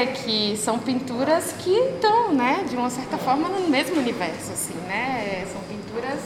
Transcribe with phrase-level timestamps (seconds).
[0.00, 4.74] dizer que são pinturas que estão, né, de uma certa forma, no mesmo universo, assim,
[4.86, 5.46] né?
[5.52, 6.20] São pinturas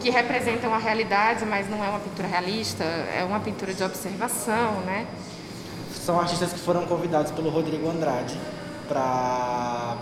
[0.00, 4.80] que representam a realidade, mas não é uma pintura realista, é uma pintura de observação,
[4.86, 5.06] né?
[5.92, 8.36] São artistas que foram convidados pelo Rodrigo Andrade
[8.86, 9.96] para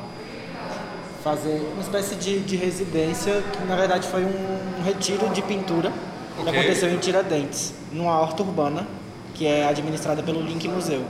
[1.22, 5.92] fazer uma espécie de, de residência, que na verdade foi um, um retiro de pintura
[6.36, 6.52] okay.
[6.52, 8.88] que aconteceu em Tiradentes, numa horta urbana,
[9.34, 11.04] que é administrada pelo Link Museu.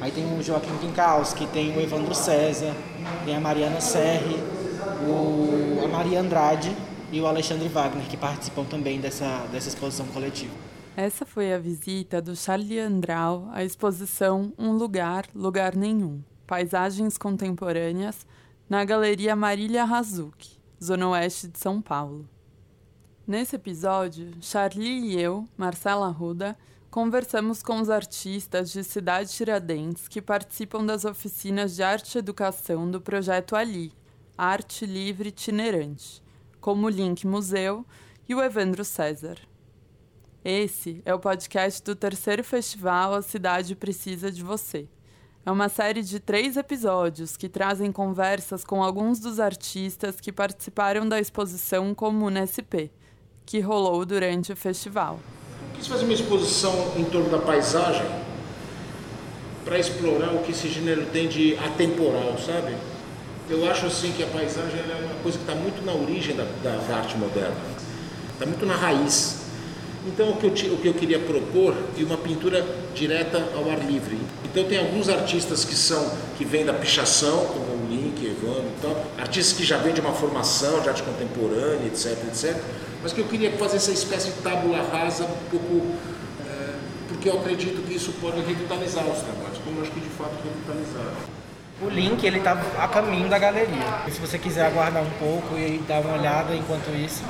[0.00, 2.74] Aí tem o Joaquim Pinkowski, tem o Evandro César,
[3.24, 4.36] tem a Mariana Serri,
[5.08, 6.76] o, a Maria Andrade
[7.10, 10.52] e o Alexandre Wagner, que participam também dessa, dessa exposição coletiva.
[10.96, 18.26] Essa foi a visita do Charlie Andral à exposição Um Lugar, Lugar Nenhum, Paisagens Contemporâneas,
[18.68, 22.28] na Galeria Marília Razuki, Zona Oeste de São Paulo.
[23.26, 26.56] Nesse episódio, Charlie e eu, Marcela Ruda,
[26.94, 32.88] conversamos com os artistas de Cidade Tiradentes que participam das oficinas de arte e educação
[32.88, 33.92] do projeto Ali,
[34.38, 36.22] Arte Livre Itinerante,
[36.60, 37.84] como o Link Museu
[38.28, 39.38] e o Evandro César.
[40.44, 44.88] Esse é o podcast do terceiro festival A Cidade Precisa de Você.
[45.44, 51.08] É uma série de três episódios que trazem conversas com alguns dos artistas que participaram
[51.08, 52.94] da exposição Comuna SP,
[53.44, 55.18] que rolou durante o festival
[55.74, 58.06] quis fazer uma exposição em torno da paisagem
[59.64, 62.74] para explorar o que esse gênero tem de atemporal, sabe?
[63.48, 66.44] Eu acho assim que a paisagem é uma coisa que está muito na origem da,
[66.62, 67.56] da, arte moderna,
[68.32, 69.44] está muito na raiz.
[70.06, 72.64] Então o que, eu, o que eu queria propor é uma pintura
[72.94, 74.18] direta ao ar livre.
[74.44, 77.73] Então tem alguns artistas que são que vêm da pichação, como
[78.42, 81.86] o Link, Evandro e tal, artistas que já vêm de uma formação de arte contemporânea,
[81.86, 82.56] etc, etc
[83.04, 85.94] mas que eu queria fazer essa espécie de tábula rasa um pouco,
[86.48, 86.74] é,
[87.06, 90.32] porque eu acredito que isso pode revitalizar os trabalhos, como eu acho que de fato
[90.42, 91.12] revitalizaram.
[91.82, 94.04] O link ele está a caminho da galeria.
[94.06, 97.22] E se você quiser aguardar um pouco e dar uma olhada enquanto isso.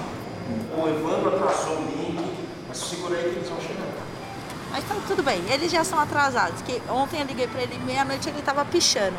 [0.79, 2.23] O Evandro atrasou o link,
[2.69, 3.89] mas segura aí que eles vão chegar.
[4.71, 6.63] Mas tá tudo bem, eles já são atrasados.
[6.63, 9.17] Que ontem eu liguei para ele meia-noite ele estava pichando.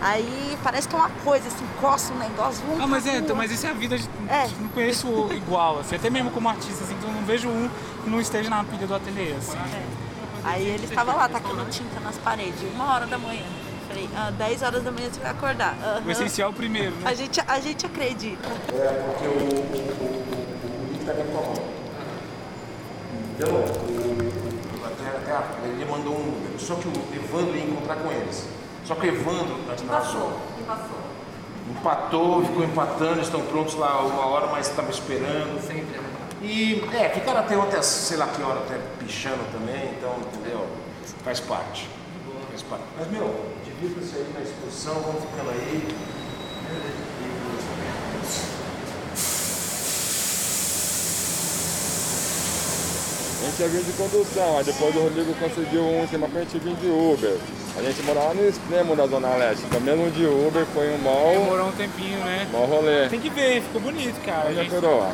[0.00, 2.64] Aí parece que é uma coisa, assim, coça um negócio.
[2.66, 4.48] Um ah, mas, é, então, mas isso é a vida, de, é.
[4.60, 7.70] não conheço igual, assim, até mesmo como artista, assim, então não vejo um
[8.02, 9.56] que não esteja na pilha do ateliê, assim.
[9.56, 10.04] É.
[10.44, 13.44] Aí ele estava lá, tacando tinta nas paredes, uma hora da manhã.
[13.88, 15.74] Falei, ah, 10 horas da manhã você vai acordar.
[15.74, 16.06] Uhum.
[16.06, 17.02] O essencial primeiro, né?
[17.04, 18.48] A gente, a gente acredita.
[18.72, 21.54] É, porque o, link tá com a mão.
[23.36, 28.12] Então, o, até, até, ele mandou um número, só que o Evandro ia encontrar com
[28.12, 28.46] eles.
[28.84, 30.38] Só que o Evandro atrasou.
[31.70, 35.60] Empatou, ficou empatando, estão prontos lá uma hora, mas estava esperando.
[35.60, 36.10] Sempre, né?
[36.42, 40.66] E é, ficaram até ontem, sei lá que hora, até pichando também, então, entendeu?
[41.24, 41.88] Faz parte.
[42.50, 42.84] Faz parte.
[42.98, 45.88] Mas, meu, divirta-se aí na exposição, vamos ficando aí.
[53.40, 56.58] A gente ia vir de condução, aí depois o Rodrigo conseguiu um esquema pra gente
[56.58, 57.38] vir de Uber.
[57.76, 61.30] A gente morava no extremo da Zona Leste, então mesmo de Uber foi um mal.
[61.30, 62.48] Demorou um tempinho, né?
[62.52, 63.08] Mal rolê.
[63.08, 64.48] Tem que ver, ficou bonito, cara.
[64.48, 65.12] Onde é coroa?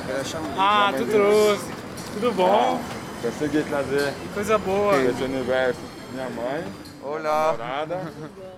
[0.59, 1.65] Ah, tu trouxe.
[2.12, 2.78] Tudo bom?
[2.78, 4.12] Ah, consegui trazer.
[4.12, 4.94] Que coisa boa.
[5.03, 5.81] Esse universo.
[6.12, 6.65] Minha mãe.
[7.03, 7.53] Olá.
[7.53, 8.12] Morada.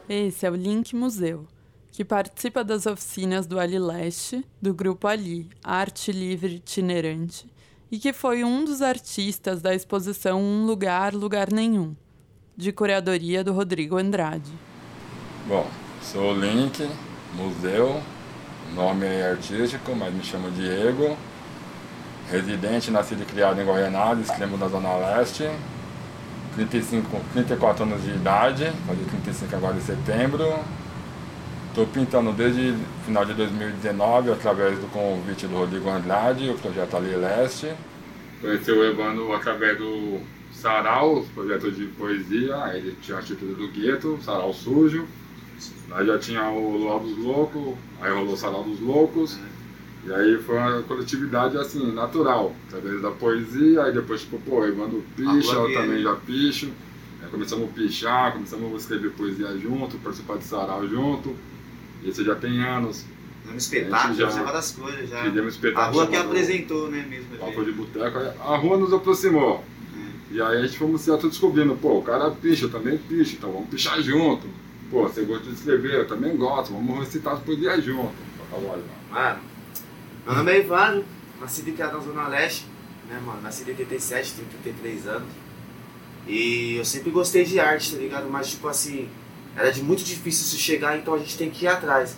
[0.08, 1.46] Esse é o Link Museu,
[1.92, 7.48] que participa das oficinas do Ali Leste, do Grupo Ali, Arte Livre Itinerante,
[7.88, 11.94] e que foi um dos artistas da exposição Um Lugar, Lugar Nenhum
[12.56, 14.50] de curadoria do Rodrigo Andrade.
[15.46, 15.66] Bom,
[16.02, 16.88] sou o Link,
[17.34, 18.00] museu,
[18.74, 21.16] nome é artístico, mas me chamo Diego,
[22.30, 25.48] residente, nascido e criado em Goianás, extremo da Zona Leste,
[26.54, 30.58] 35, 34 anos de idade, fazer 35 agora em setembro.
[31.69, 32.76] Estou pintando desde
[33.06, 37.72] final de 2019, através do convite do Rodrigo Andrade, o projeto Ali Leste.
[38.43, 40.20] Conheci o Evandro através do
[40.52, 45.06] Sarau, projeto de poesia, aí ele tinha a título do Gueto, Sarau Sujo.
[45.90, 49.38] Aí já tinha o Luau dos Loucos, aí rolou o Sarau dos Loucos.
[50.04, 55.04] E aí foi uma coletividade assim, natural, através da poesia, aí depois tipo, pô, Evandro
[55.16, 56.70] picha, eu também já picho.
[57.22, 61.37] Aí começamos a pichar, começamos a escrever poesia junto, participar de sarau junto.
[62.02, 63.05] Isso já tem anos.
[63.52, 65.26] Um espetáculo, já uma das coisas já.
[65.26, 66.00] espetáculo.
[66.00, 67.37] A rua que apresentou, né, mesmo.
[67.37, 69.64] Papo de boteco, a rua nos aproximou.
[70.32, 73.69] E aí a gente fomos se autodescobrindo, pô, o cara picha, também picha, então vamos
[73.69, 74.49] pichar junto.
[74.90, 78.14] Pô, você gosta de escrever, eu também gosto, vamos recitar as poesias junto.
[79.11, 79.40] Mano,
[80.25, 81.05] meu nome é Ivano,
[81.38, 82.67] nascido e criado na Zona Leste,
[83.11, 83.43] né, mano?
[83.43, 85.29] Nascido em 87, tenho 33 anos.
[86.26, 88.31] E eu sempre gostei de arte, tá ligado?
[88.31, 89.11] Mas, tipo assim,
[89.55, 92.17] era de muito difícil se chegar, então a gente tem que ir atrás.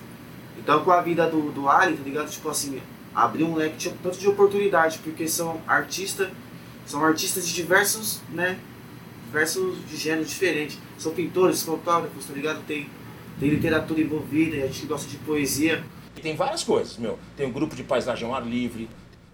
[0.57, 2.31] Então com a vida do, do Ali, tá ligado?
[2.31, 2.81] Tipo assim,
[3.13, 6.29] abriu um leque tanto de oportunidade, porque são artistas,
[6.87, 8.59] são artistas de diversos, né?
[9.27, 10.79] Diversos de gêneros diferentes.
[10.99, 12.65] São pintores, fotógrafos, tá ligado?
[12.67, 12.89] Tem,
[13.41, 15.83] tem literatura envolvida, a gente gosta de poesia.
[16.23, 17.19] Tem várias coisas, meu.
[17.37, 18.89] Tem um grupo de paisagem ao ar livre.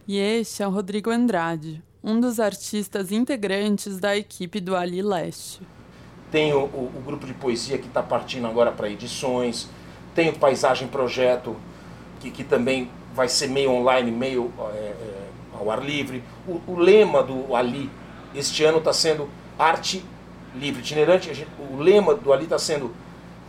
[0.09, 5.61] E este é o Rodrigo Andrade, um dos artistas integrantes da equipe do Ali Leste.
[6.33, 9.69] Tem o, o, o grupo de poesia que está partindo agora para edições.
[10.15, 11.55] Tem o Paisagem Projeto,
[12.21, 15.30] que, que também vai ser meio online, meio é, é,
[15.61, 16.25] ao ar livre.
[16.49, 17.91] O, o, lema do Ali
[18.35, 19.29] este ano está sendo
[19.59, 20.03] arte
[20.57, 21.33] livre itinerante.
[21.35, 22.95] Gente, o lema do Ali está sendo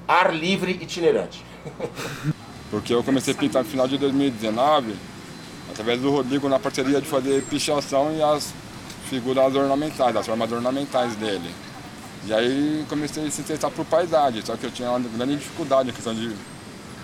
[0.07, 1.43] ar livre itinerante.
[2.69, 4.95] Porque eu comecei a pintar no final de 2019,
[5.69, 8.53] através do Rodrigo, na parceria de fazer pichação e as
[9.09, 11.51] figuras ornamentais, as formas ornamentais dele.
[12.25, 15.89] E aí comecei a se interessar por paisagem, só que eu tinha uma grande dificuldade
[15.89, 16.33] em questão de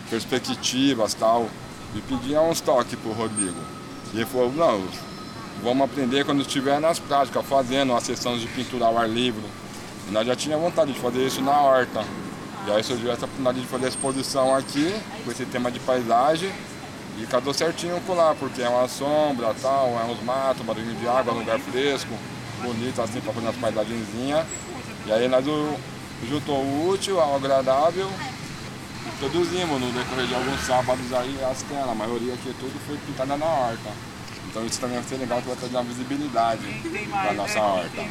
[0.10, 1.50] perspectivas tal.
[1.96, 3.77] E pedia uns toques pro Rodrigo.
[4.14, 4.88] E ele falou, não,
[5.62, 9.44] vamos aprender quando estiver nas práticas, fazendo as sessões de pintura ao ar livre.
[10.08, 12.04] E nós já tínhamos vontade de fazer isso na horta.
[12.66, 14.94] E aí surgiu essa oportunidade de fazer a exposição aqui,
[15.24, 16.52] com esse tema de paisagem.
[17.20, 21.08] E casou certinho com lá, porque é uma sombra, tal, é uns matos, barulho de
[21.08, 22.12] água, lugar fresco,
[22.62, 24.46] bonito assim para fazer umas paisagenzinhas.
[25.06, 25.44] E aí nós
[26.30, 28.08] juntou o útil ao agradável
[29.20, 33.36] produzimos no decorrer de alguns sábados aí as telas, a maioria aqui tudo foi pintada
[33.38, 33.90] na horta.
[34.50, 36.62] Então isso também vai ser legal que vai trazer uma visibilidade
[37.12, 38.06] para nossa horta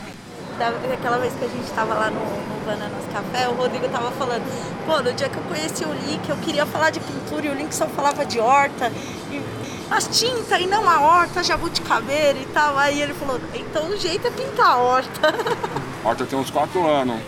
[0.88, 4.44] daquela vez que a gente estava lá no, no Bananas Café, o Rodrigo tava falando,
[4.86, 7.54] pô, no dia que eu conheci o Link, eu queria falar de pintura e o
[7.54, 8.90] Link só falava de horta,
[9.30, 9.42] e
[9.90, 12.76] as tintas e não a horta, jabuticabeira e tal.
[12.76, 15.20] Aí ele falou, então o jeito é pintar a horta.
[16.04, 17.20] A horta tem uns quatro anos.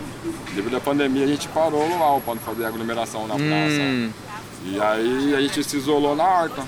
[0.53, 3.81] Devido à pandemia a gente parou lá para fazer aglomeração na praça.
[3.81, 4.11] Hum.
[4.65, 6.63] E aí a gente se isolou na horta.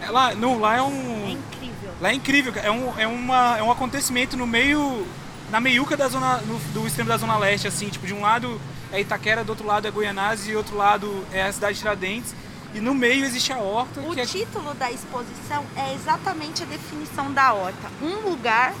[0.00, 1.26] É, lá, não, lá é um.
[1.26, 1.90] É incrível.
[2.00, 5.06] Lá é incrível, é um, é, uma, é um acontecimento no meio
[5.50, 8.60] na meiuca da zona, no, do extremo da Zona Leste, assim, tipo, de um lado
[8.90, 11.80] é Itaquera, do outro lado é Goianás e do outro lado é a cidade de
[11.80, 12.34] Tiradentes.
[12.74, 14.00] E no meio existe a horta.
[14.00, 14.26] O é...
[14.26, 17.88] título da exposição é exatamente a definição da horta.
[18.02, 18.74] Um lugar,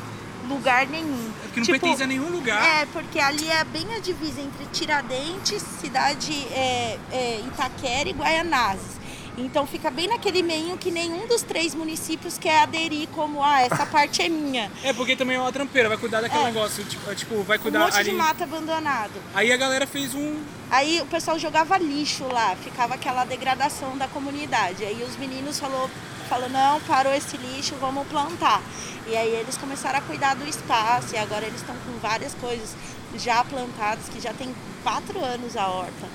[0.48, 1.32] lugar nenhum.
[1.44, 2.82] É que não tipo, pertence a nenhum lugar.
[2.82, 8.94] É, porque ali é bem a divisa entre Tiradentes, cidade é, é, Itaquera e Guaianazes.
[9.36, 13.84] Então fica bem naquele meio que nenhum dos três municípios quer aderir como, ah, essa
[13.84, 14.70] parte é minha.
[14.82, 16.46] É, porque também é uma trampeira, vai cuidar daquele é.
[16.46, 18.10] negócio, tipo, é, tipo, vai cuidar um monte ali...
[18.10, 19.12] de mata abandonado.
[19.34, 20.40] Aí a galera fez um...
[20.70, 24.84] Aí o pessoal jogava lixo lá, ficava aquela degradação da comunidade.
[24.84, 25.90] Aí os meninos falou,
[26.24, 28.62] falou, não, parou esse lixo, vamos plantar.
[29.06, 32.74] E aí eles começaram a cuidar do espaço e agora eles estão com várias coisas
[33.16, 36.06] já plantadas, que já tem quatro anos a horta.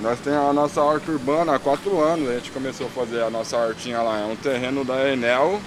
[0.00, 3.30] Nós temos a nossa horta urbana há quatro anos, a gente começou a fazer a
[3.30, 4.18] nossa hortinha lá.
[4.18, 5.60] É um terreno da Enel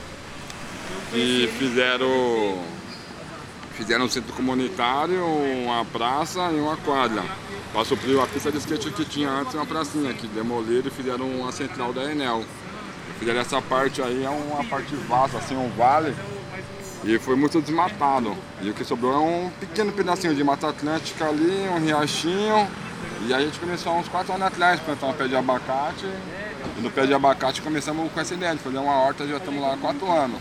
[1.13, 2.60] e fizeram,
[3.74, 7.24] fizeram um centro comunitário, uma praça e uma quadra.
[7.72, 11.30] Para suprir a pista de skate que tinha antes, uma pracinha que demoliram e fizeram
[11.30, 12.44] uma central da Enel.
[13.20, 16.16] Fizeram essa parte aí, é uma parte vasta, assim, um vale.
[17.04, 18.36] E foi muito desmatado.
[18.62, 22.68] E o que sobrou é um pequeno pedacinho de Mata Atlântica ali, um riachinho
[23.28, 26.06] e aí a gente começou há uns 4 anos atrás, plantar um pé de abacate.
[26.78, 29.62] E no pé de abacate começamos com essa ideia de fazer uma horta, já estamos
[29.62, 30.39] lá há 4 anos.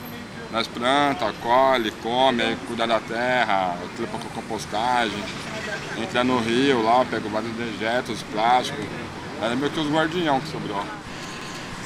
[0.52, 5.18] Nós planta, colhe, come, aí cuida da terra, tripa com compostagem,
[5.98, 8.84] entra no rio lá, pega vários dejetos, plásticos.
[9.40, 10.84] Era meio que os guardião que sobrou.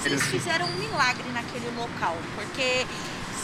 [0.09, 2.87] Eles fizeram um milagre naquele local, porque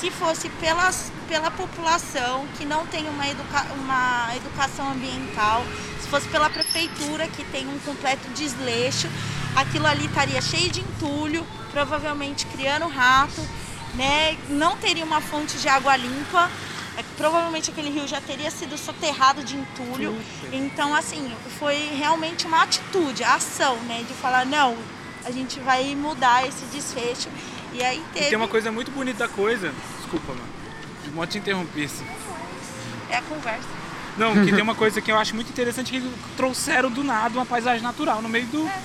[0.00, 5.62] se fosse pelas, pela população que não tem uma, educa, uma educação ambiental,
[6.00, 9.09] se fosse pela prefeitura que tem um completo desleixo,
[9.54, 13.47] aquilo ali estaria cheio de entulho, provavelmente criando rato,
[13.94, 14.37] né?
[14.49, 16.50] não teria uma fonte de água limpa.
[16.97, 20.16] É, provavelmente aquele rio já teria sido soterrado de entulho.
[20.52, 24.04] Então, assim, foi realmente uma atitude, a ação, né?
[24.06, 24.76] De falar, não,
[25.25, 27.28] a gente vai mudar esse desfecho
[27.73, 28.26] e aí teve...
[28.26, 29.73] E tem uma coisa muito bonita da coisa.
[29.99, 30.49] Desculpa, mano.
[31.14, 31.88] Não te interromper.
[33.11, 33.69] É a conversa.
[34.16, 37.47] Não, que tem uma coisa que eu acho muito interessante que trouxeram do nada uma
[37.47, 38.66] paisagem natural no meio do.
[38.66, 38.83] É.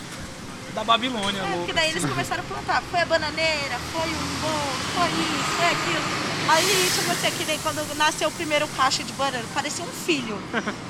[0.73, 1.41] Da Babilônia.
[1.41, 2.83] É, porque daí eles começaram a plantar.
[2.91, 6.29] Foi a bananeira, foi um bolo, foi isso, foi aquilo.
[6.47, 10.37] Aí, tipo assim, que nem quando nasceu o primeiro cacho de banana, parecia um filho.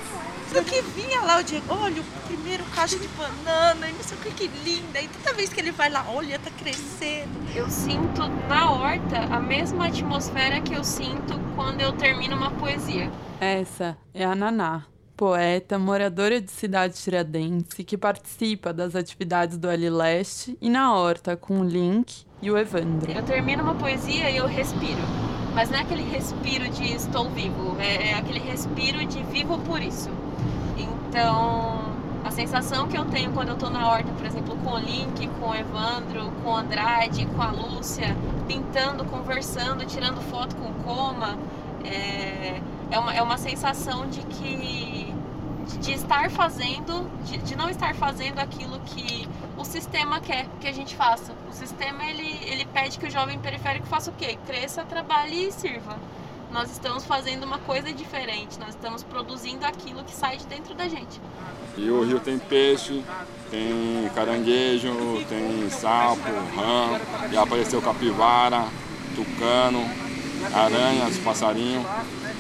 [0.52, 4.18] Só que vinha lá o Diego, olha, o primeiro cacho de banana, e não sei
[4.18, 5.00] o que, que linda.
[5.00, 7.30] E toda vez que ele vai lá, olha, tá crescendo.
[7.56, 13.12] Eu sinto na horta a mesma atmosfera que eu sinto quando eu termino uma poesia.
[13.40, 19.90] Essa é a Naná, poeta, moradora de cidade tiradentes, que participa das atividades do Ali
[19.90, 23.12] Leste e na horta com o Link e o Evandro.
[23.12, 25.02] Eu termino uma poesia e eu respiro.
[25.54, 29.82] Mas não é aquele respiro de estou vivo, é, é aquele respiro de vivo por
[29.82, 30.10] isso.
[30.78, 31.94] Então,
[32.26, 35.28] a sensação que eu tenho quando eu estou na horta, por exemplo, com o Link,
[35.40, 38.16] com o Evandro, com o Andrade, com a Lúcia,
[38.48, 41.38] pintando, conversando, tirando foto com o Coma,
[41.86, 42.62] é,
[42.92, 45.14] é, uma, é uma sensação de que
[45.80, 50.72] de estar fazendo, de, de, não estar fazendo aquilo que o sistema quer que a
[50.72, 51.32] gente faça.
[51.48, 54.38] O sistema ele, ele pede que o jovem periférico faça o quê?
[54.48, 55.96] Cresça, trabalhe e sirva.
[56.52, 60.88] Nós estamos fazendo uma coisa diferente, nós estamos produzindo aquilo que sai de dentro da
[60.88, 61.22] gente.
[61.78, 63.04] E o rio tem peixe,
[63.52, 64.92] tem caranguejo,
[65.30, 66.22] tem sapo,
[66.56, 67.00] rã,
[67.32, 68.66] e apareceu capivara,
[69.16, 69.88] tucano,
[70.54, 71.86] aranhas, passarinho.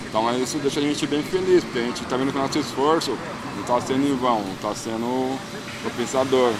[0.08, 2.58] Então isso deixa a gente bem feliz, porque a gente está vendo que o nosso
[2.58, 3.18] esforço
[3.56, 5.38] não está sendo em vão, está sendo
[5.84, 6.52] compensador.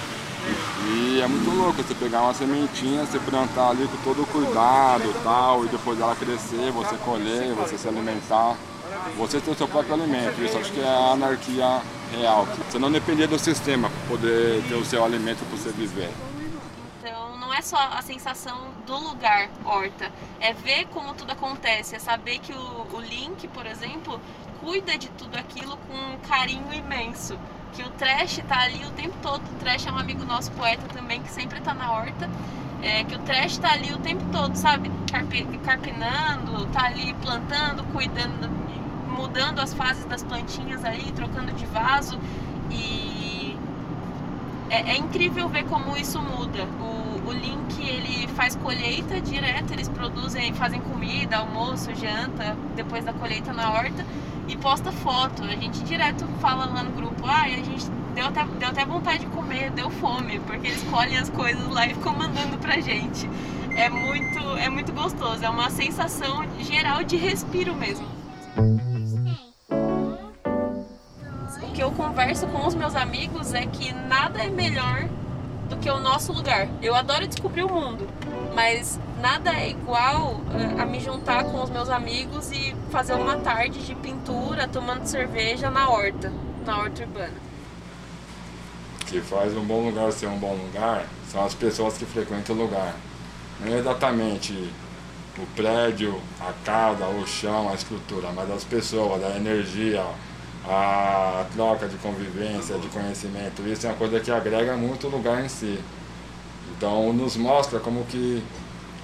[0.88, 5.14] E é muito louco você pegar uma sementinha, você plantar ali com todo o cuidado
[5.24, 8.56] tal, e depois ela crescer, você colher, você se alimentar.
[9.18, 11.82] Você ter o seu próprio alimento, isso acho que é a anarquia
[12.12, 12.48] real.
[12.70, 16.10] Você não depender do sistema para poder ter o seu alimento para você viver
[16.98, 22.00] Então não é só a sensação do lugar horta, é ver como tudo acontece, é
[22.00, 24.20] saber que o, o Link, por exemplo,
[24.60, 27.38] cuida de tudo aquilo com um carinho imenso.
[27.74, 29.42] Que o Trash tá ali o tempo todo.
[29.42, 32.30] O Trash é um amigo nosso poeta também, que sempre tá na horta.
[32.82, 34.92] É, que o Trash tá ali o tempo todo, sabe?
[35.12, 38.50] Carpe, carpinando, tá ali plantando, cuidando,
[39.10, 42.18] mudando as fases das plantinhas ali, trocando de vaso.
[42.72, 43.58] E
[44.70, 46.64] é, é incrível ver como isso muda.
[46.80, 53.14] O, o Link ele faz colheita direta, eles produzem, fazem comida, almoço, janta, depois da
[53.14, 54.06] colheita na horta
[54.50, 55.44] e posta foto.
[55.44, 59.20] A gente direto fala lá no grupo, ah, a gente deu até, deu até vontade
[59.20, 63.30] de comer, deu fome, porque eles colhem as coisas lá e ficam mandando pra gente.
[63.78, 68.06] É muito, é muito gostoso, é uma sensação geral de respiro mesmo.
[71.62, 75.08] O que eu converso com os meus amigos é que nada é melhor
[75.70, 76.68] do que o nosso lugar.
[76.82, 78.08] Eu adoro descobrir o mundo,
[78.56, 83.38] mas nada é igual eh, a me juntar com os meus amigos e fazer uma
[83.38, 86.32] tarde de pintura, tomando cerveja na horta,
[86.66, 87.34] na horta urbana.
[89.02, 92.56] O que faz um bom lugar ser um bom lugar são as pessoas que frequentam
[92.56, 92.96] o lugar.
[93.60, 94.54] Não é exatamente
[95.38, 100.06] o prédio, a casa, o chão, a estrutura, mas as pessoas, a energia,
[100.66, 103.62] a troca de convivência, de conhecimento.
[103.68, 105.80] Isso é uma coisa que agrega muito o lugar em si.
[106.78, 108.44] Então nos mostra como que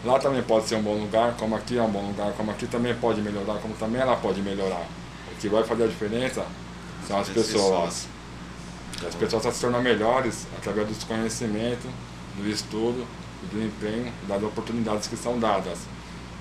[0.06, 2.68] lá também pode ser um bom lugar, como aqui é um bom lugar, como aqui
[2.68, 4.86] também pode melhorar, como também ela pode melhorar.
[5.32, 6.46] O que vai fazer a diferença
[7.08, 8.08] são as pessoas.
[9.02, 11.90] E as pessoas se tornam melhores através do conhecimento,
[12.38, 13.06] do estudo,
[13.52, 15.80] do empenho, das oportunidades que são dadas.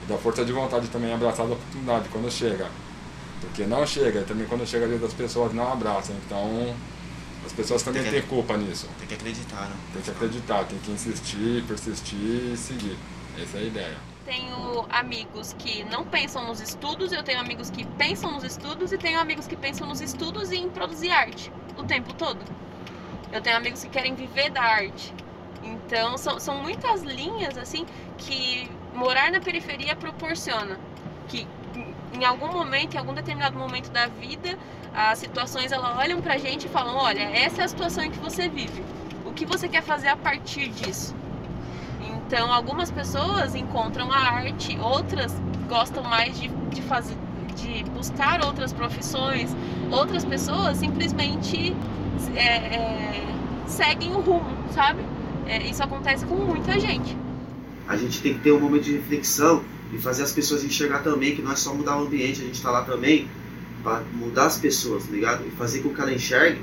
[0.04, 2.68] E da força de vontade também abraçar a oportunidade quando chega.
[3.40, 6.14] Porque não chega, e também quando chega ali as pessoas não abraçam.
[6.26, 6.74] Então
[7.44, 8.88] as pessoas também têm culpa nisso.
[8.98, 9.76] Tem que acreditar, né?
[9.92, 12.96] Tem que acreditar, tem que insistir, persistir e seguir.
[13.40, 13.96] Essa é a ideia.
[14.24, 18.98] Tenho amigos que não pensam nos estudos, eu tenho amigos que pensam nos estudos e
[18.98, 22.40] tenho amigos que pensam nos estudos e em produzir arte o tempo todo.
[23.32, 25.12] Eu tenho amigos que querem viver da arte.
[25.62, 27.84] Então são, são muitas linhas assim
[28.16, 30.78] que morar na periferia proporciona.
[31.28, 31.46] Que
[32.14, 34.56] em algum momento, em algum determinado momento da vida,
[34.94, 38.18] as situações elas olham pra gente e falam, olha, essa é a situação em que
[38.18, 38.82] você vive.
[39.26, 41.14] O que você quer fazer a partir disso?
[42.34, 45.32] Então, algumas pessoas encontram a arte, outras
[45.68, 47.14] gostam mais de, de fazer,
[47.54, 49.54] de buscar outras profissões,
[49.88, 51.76] outras pessoas simplesmente
[52.34, 53.36] é, é,
[53.68, 55.00] seguem o rumo, sabe?
[55.46, 57.16] É, isso acontece com muita gente.
[57.86, 59.62] A gente tem que ter um momento de reflexão
[59.92, 62.56] e fazer as pessoas enxergar também que não é só mudar o ambiente, a gente
[62.56, 63.28] está lá também
[63.84, 65.46] para mudar as pessoas, tá ligado?
[65.46, 66.60] E fazer com que ela enxergue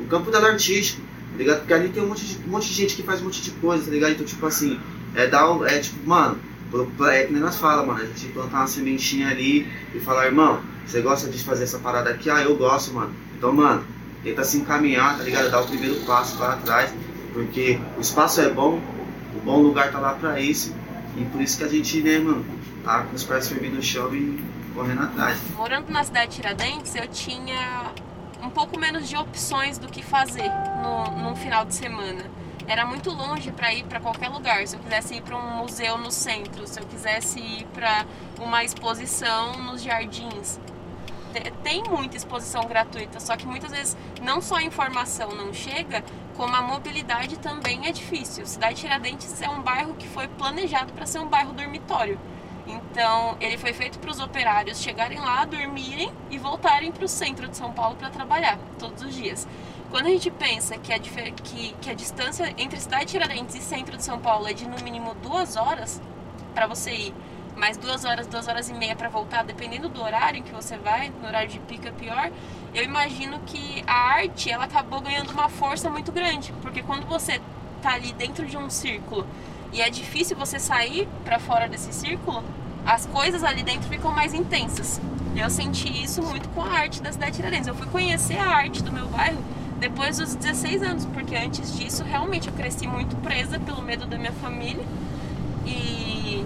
[0.00, 1.58] o campo dela artístico, tá ligado?
[1.58, 3.50] Porque ali tem um monte, de, um monte de gente que faz um monte de
[3.50, 4.12] coisa, tá ligado?
[4.12, 4.78] Então, tipo assim,
[5.14, 6.38] é dar é tipo, mano,
[7.10, 10.60] é que nem nós fala, mano, a gente plantar uma sementinha ali e falar, irmão,
[10.86, 12.30] você gosta de fazer essa parada aqui?
[12.30, 13.14] Ah, eu gosto, mano.
[13.36, 13.84] Então, mano,
[14.22, 15.50] tenta se encaminhar, tá ligado?
[15.50, 16.92] Dar o primeiro passo para trás,
[17.32, 18.80] porque o espaço é bom,
[19.36, 20.74] o bom lugar tá lá pra isso,
[21.16, 22.44] e por isso que a gente, né, mano,
[22.84, 24.42] tá com os pés firmes no chão e
[24.74, 25.38] correndo atrás.
[25.56, 27.92] Morando na cidade de Tiradentes, eu tinha
[28.42, 30.50] um pouco menos de opções do que fazer
[30.82, 32.24] no, num final de semana
[32.68, 34.66] era muito longe para ir para qualquer lugar.
[34.68, 38.04] Se eu quisesse ir para um museu no centro, se eu quisesse ir para
[38.38, 40.60] uma exposição nos jardins.
[41.62, 46.04] tem muita exposição gratuita, só que muitas vezes não só a informação não chega,
[46.36, 48.46] como a mobilidade também é difícil.
[48.46, 52.18] Cidade Tiradentes é um bairro que foi planejado para ser um bairro dormitório.
[52.66, 57.48] Então, ele foi feito para os operários chegarem lá, dormirem e voltarem para o centro
[57.48, 59.48] de São Paulo para trabalhar todos os dias.
[59.90, 63.96] Quando a gente pensa que a, que, que a distância entre cidade Tiradentes e centro
[63.96, 66.00] de São Paulo é de no mínimo duas horas
[66.54, 67.14] para você ir,
[67.56, 70.76] mais duas horas, duas horas e meia para voltar, dependendo do horário em que você
[70.76, 72.30] vai, no horário de pico é pior,
[72.74, 77.40] eu imagino que a arte ela acabou ganhando uma força muito grande, porque quando você
[77.80, 79.26] tá ali dentro de um círculo
[79.72, 82.44] e é difícil você sair para fora desse círculo,
[82.84, 85.00] as coisas ali dentro ficam mais intensas.
[85.34, 87.68] Eu senti isso muito com a arte da cidade Tiradentes.
[87.68, 89.42] Eu fui conhecer a arte do meu bairro
[89.78, 94.18] depois dos 16 anos, porque antes disso realmente eu cresci muito presa pelo medo da
[94.18, 94.84] minha família
[95.64, 96.44] e,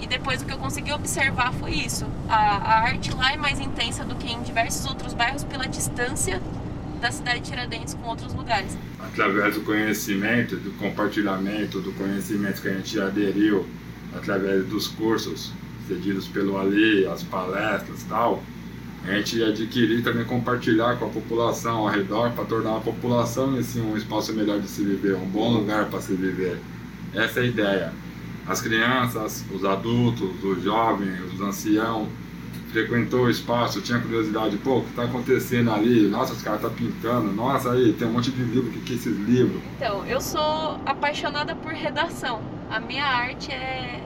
[0.00, 2.06] e depois o que eu consegui observar foi isso.
[2.28, 6.40] A, a arte lá é mais intensa do que em diversos outros bairros pela distância
[7.00, 8.76] da cidade de Tiradentes com outros lugares.
[8.98, 13.66] Através do conhecimento, do compartilhamento, do conhecimento que a gente aderiu
[14.16, 15.52] através dos cursos
[15.86, 18.42] cedidos pelo Ali, as palestras e tal,
[19.06, 23.80] a gente adquirir também compartilhar com a população ao redor para tornar a população assim,
[23.80, 26.58] um espaço melhor de se viver, um bom lugar para se viver.
[27.14, 27.92] Essa é a ideia.
[28.46, 32.08] As crianças, os adultos, os jovens, os anciãos
[32.74, 36.08] frequentou o espaço, tinha curiosidade, pô, o que está acontecendo ali?
[36.08, 38.80] Nossa, os caras estão tá pintando, nossa, aí tem um monte de livro, o que,
[38.80, 39.62] que é esses livros?
[39.76, 42.42] Então, eu sou apaixonada por redação.
[42.68, 44.02] A minha arte é.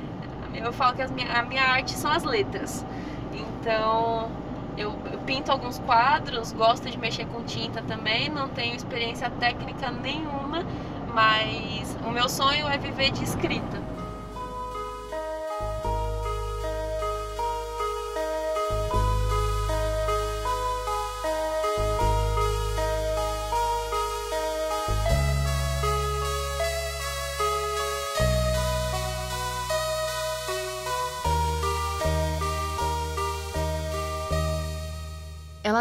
[0.54, 1.32] Eu falo que minha...
[1.32, 2.84] a minha arte são as letras.
[3.32, 4.30] Então,
[4.78, 9.90] eu, eu, pinto alguns quadros, gosto de mexer com tinta também, não tenho experiência técnica
[9.90, 10.64] nenhuma,
[11.12, 13.82] mas o meu sonho é viver de escrita.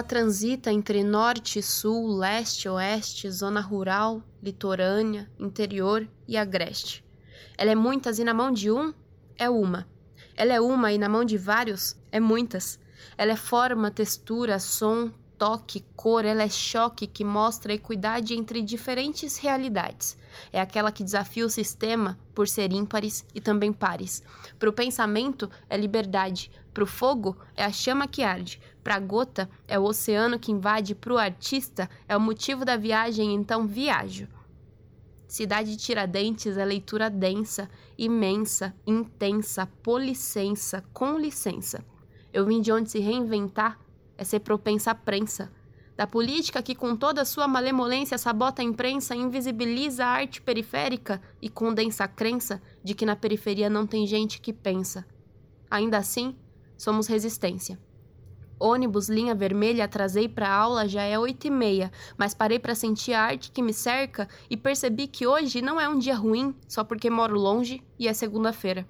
[0.08, 7.06] Transita entre norte, sul, leste, oeste, zona rural, litorânea, interior e agreste.
[7.58, 8.94] Ela é muitas e na mão de um
[9.38, 9.88] é uma.
[10.36, 12.80] Ela é uma e na mão de vários é muitas.
[13.18, 18.62] Ela é forma, textura, som, toque, cor, ela é choque que mostra a equidade entre
[18.62, 20.18] diferentes realidades.
[20.52, 24.24] É aquela que desafia o sistema por ser ímpares e também pares.
[24.58, 29.00] Para o pensamento é liberdade, para o fogo é a chama que arde, para a
[29.00, 33.68] gota é o oceano que invade, para o artista é o motivo da viagem, então
[33.68, 34.28] viajo.
[35.28, 41.84] Cidade de Tiradentes é leitura densa, imensa, intensa, policença, com licença.
[42.32, 43.78] Eu vim de onde se reinventar
[44.18, 45.52] é ser propensa à prensa.
[45.96, 51.50] Da política que, com toda sua malemolência, sabota a imprensa, invisibiliza a arte periférica e
[51.50, 55.06] condensa a crença de que na periferia não tem gente que pensa.
[55.70, 56.36] Ainda assim,
[56.78, 57.80] somos resistência.
[58.60, 63.14] Ônibus linha vermelha atrasei para aula já é oito e meia, mas parei para sentir
[63.14, 66.84] a arte que me cerca e percebi que hoje não é um dia ruim só
[66.84, 68.88] porque moro longe e é segunda-feira.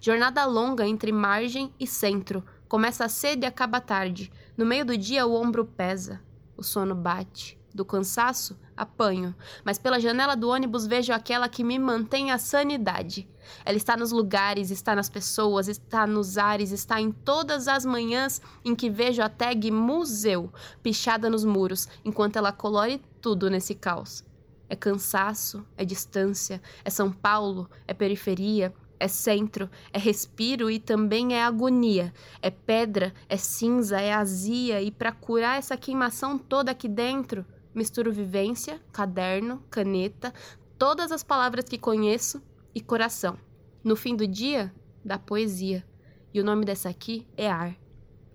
[0.00, 2.44] Jornada longa entre margem e centro.
[2.68, 4.30] Começa cedo e acaba tarde.
[4.58, 6.20] No meio do dia o ombro pesa,
[6.56, 7.56] o sono bate.
[7.72, 9.32] Do cansaço, apanho,
[9.64, 13.28] mas pela janela do ônibus vejo aquela que me mantém a sanidade.
[13.64, 18.42] Ela está nos lugares, está nas pessoas, está nos ares, está em todas as manhãs
[18.64, 24.24] em que vejo a tag museu pichada nos muros, enquanto ela colore tudo nesse caos.
[24.68, 31.34] É cansaço, é distância, é São Paulo, é periferia, é centro, é respiro e também
[31.34, 36.88] é agonia, é pedra, é cinza, é azia e para curar essa queimação toda aqui
[36.88, 40.32] dentro, misturo vivência, caderno, caneta,
[40.78, 42.42] todas as palavras que conheço
[42.74, 43.38] e coração.
[43.82, 44.72] No fim do dia,
[45.04, 45.84] da poesia.
[46.32, 47.74] E o nome dessa aqui é ar.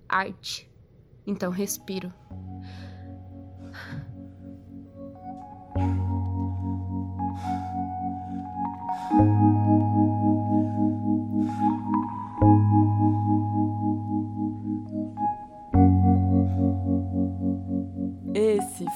[0.09, 0.69] Arte.
[1.25, 2.11] Então respiro.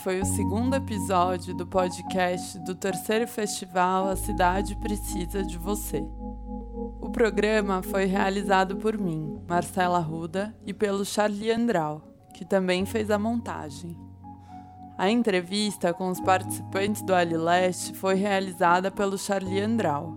[0.08, 6.02] Foi o segundo episódio do podcast do terceiro festival A Cidade Precisa de Você.
[7.02, 12.02] O programa foi realizado por mim, Marcela Ruda, e pelo Charlie Andral,
[12.34, 13.98] que também fez a montagem.
[14.98, 20.15] A entrevista com os participantes do Ali Leste foi realizada pelo Charlie Andral.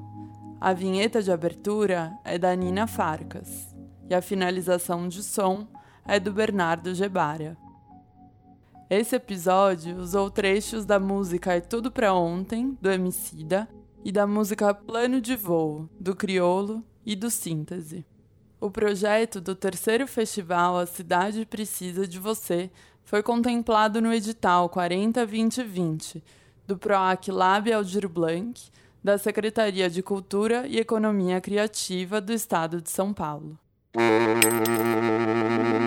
[0.60, 3.74] A vinheta de abertura é da Nina Farcas
[4.08, 5.66] e a finalização de som
[6.06, 7.58] é do Bernardo Gebara.
[8.90, 13.68] Esse episódio usou trechos da música É Tudo Pra Ontem, do Emicida,
[14.04, 18.04] e da música Plano de Voo, do Criolo e do Síntese.
[18.60, 22.68] O projeto do terceiro festival A Cidade Precisa de Você
[23.04, 26.20] foi contemplado no edital 40-2020
[26.66, 28.60] do PROAC Lab Aldir Blanc,
[29.04, 33.56] da Secretaria de Cultura e Economia Criativa do Estado de São Paulo.